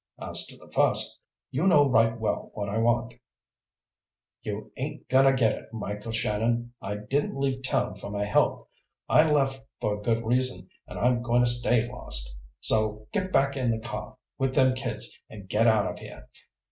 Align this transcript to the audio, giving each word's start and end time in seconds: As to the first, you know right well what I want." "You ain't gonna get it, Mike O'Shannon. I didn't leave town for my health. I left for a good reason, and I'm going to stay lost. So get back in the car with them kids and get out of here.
As 0.19 0.47
to 0.47 0.57
the 0.57 0.71
first, 0.71 1.19
you 1.51 1.67
know 1.67 1.87
right 1.87 2.19
well 2.19 2.49
what 2.55 2.69
I 2.69 2.79
want." 2.79 3.13
"You 4.41 4.71
ain't 4.75 5.07
gonna 5.09 5.35
get 5.35 5.55
it, 5.55 5.71
Mike 5.71 6.07
O'Shannon. 6.07 6.73
I 6.81 6.95
didn't 6.95 7.37
leave 7.39 7.61
town 7.61 7.99
for 7.99 8.09
my 8.09 8.25
health. 8.25 8.67
I 9.07 9.31
left 9.31 9.61
for 9.79 9.93
a 9.93 10.01
good 10.01 10.25
reason, 10.25 10.67
and 10.87 10.97
I'm 10.97 11.21
going 11.21 11.41
to 11.43 11.47
stay 11.47 11.87
lost. 11.87 12.35
So 12.61 13.09
get 13.11 13.31
back 13.31 13.55
in 13.55 13.69
the 13.69 13.77
car 13.79 14.17
with 14.39 14.55
them 14.55 14.73
kids 14.73 15.15
and 15.29 15.47
get 15.47 15.67
out 15.67 15.85
of 15.85 15.99
here. 15.99 16.27